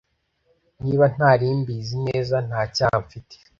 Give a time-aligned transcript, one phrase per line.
[0.83, 3.35] Niba ntari mbizi neza ntacyaha mfite.